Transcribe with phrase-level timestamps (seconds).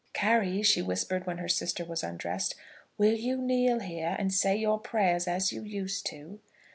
[0.13, 2.55] "Carry," she whispered when her sister was undressed,
[2.97, 6.39] "will you kneel here and say your prayers as you used to?"